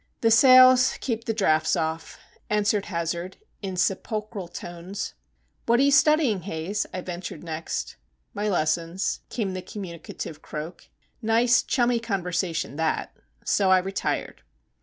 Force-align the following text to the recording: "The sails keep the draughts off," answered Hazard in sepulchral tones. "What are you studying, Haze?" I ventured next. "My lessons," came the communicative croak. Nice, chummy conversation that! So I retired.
"The 0.21 0.31
sails 0.31 0.97
keep 0.99 1.25
the 1.25 1.31
draughts 1.33 1.75
off," 1.75 2.17
answered 2.49 2.85
Hazard 2.85 3.37
in 3.61 3.75
sepulchral 3.77 4.47
tones. 4.47 5.13
"What 5.67 5.79
are 5.79 5.83
you 5.83 5.91
studying, 5.91 6.41
Haze?" 6.41 6.87
I 6.91 7.01
ventured 7.01 7.43
next. 7.43 7.97
"My 8.33 8.49
lessons," 8.49 9.19
came 9.29 9.53
the 9.53 9.61
communicative 9.61 10.41
croak. 10.41 10.87
Nice, 11.21 11.61
chummy 11.61 11.99
conversation 11.99 12.77
that! 12.77 13.15
So 13.45 13.69
I 13.69 13.77
retired. 13.77 14.41